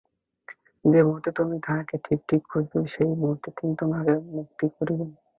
যে 0.85 0.99
মুহূর্তে 1.03 1.29
তুমি 1.31 1.55
তাঁহাকে 1.59 1.95
ঠিক 1.97 2.19
ঠিক 2.29 2.41
খুঁজিবে, 2.47 2.87
সেই 2.87 3.11
মুহূর্তেই 3.15 3.53
তিনি 3.57 3.73
তোমাকে 3.75 4.13
মুক্ত 4.35 4.59
করিবেন। 4.77 5.09